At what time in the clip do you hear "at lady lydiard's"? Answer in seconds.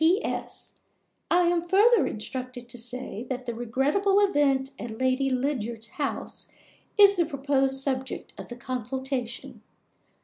4.79-5.89